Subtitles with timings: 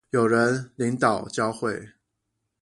[0.09, 1.91] 有人領導教會